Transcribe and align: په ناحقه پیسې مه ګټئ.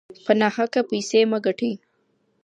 په 0.25 0.31
ناحقه 0.41 0.81
پیسې 0.89 1.19
مه 1.31 1.37
ګټئ. 1.45 1.73